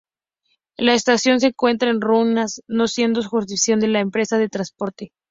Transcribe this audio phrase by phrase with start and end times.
[0.77, 5.11] La estación se encuentra en ruinas, no siendo jurisdicción de la empresa de transporte.